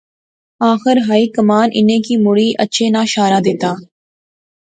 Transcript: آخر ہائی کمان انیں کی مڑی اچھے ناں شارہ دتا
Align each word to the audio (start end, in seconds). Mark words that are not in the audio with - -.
آخر 0.71 0.95
ہائی 1.07 1.25
کمان 1.35 1.69
انیں 1.77 2.01
کی 2.05 2.15
مڑی 2.25 2.49
اچھے 2.63 2.85
ناں 2.93 3.07
شارہ 3.13 3.39
دتا 3.45 3.71